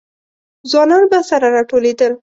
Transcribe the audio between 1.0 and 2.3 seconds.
به سره راټولېدل.